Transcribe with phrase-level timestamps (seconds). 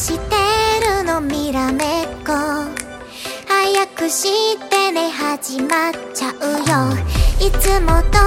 [0.00, 0.36] して
[0.96, 2.32] るのミラメッコ。
[3.46, 6.96] 早くしてね始まっちゃうよ。
[7.46, 8.18] いつも通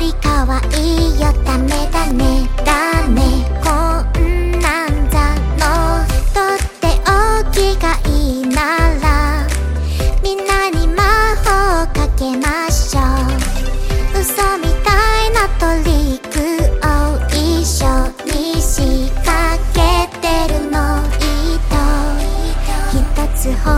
[0.00, 1.83] り可愛いよだね
[23.44, 23.73] 最后。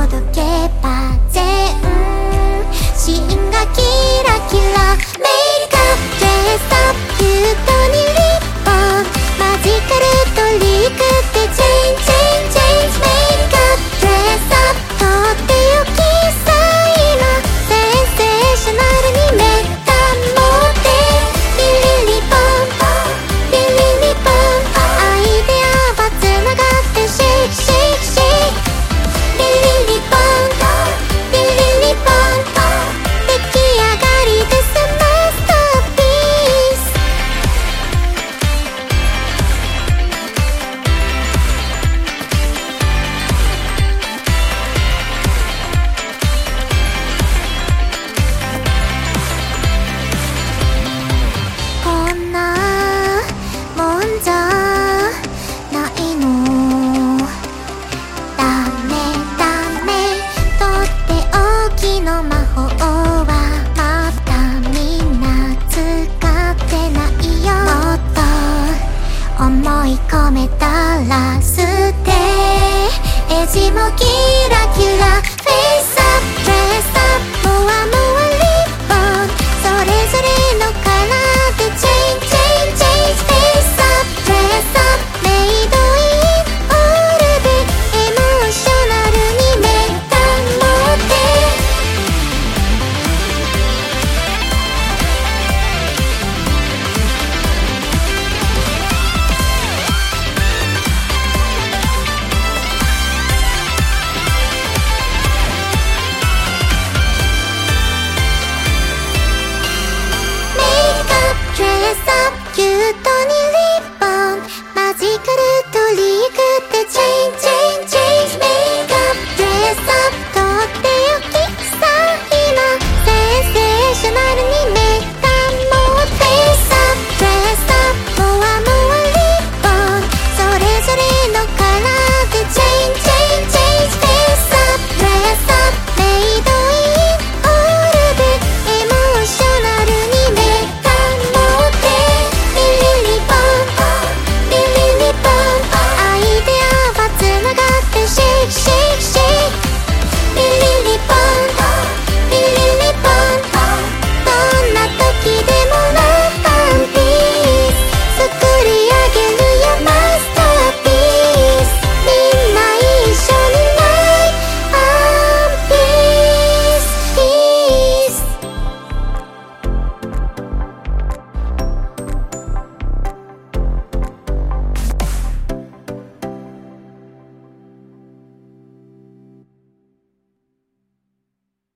[69.57, 70.67] 思い込めた
[71.09, 71.63] ら捨
[72.05, 72.13] て。
[73.31, 74.05] エジもキ
[74.51, 75.26] ラキラ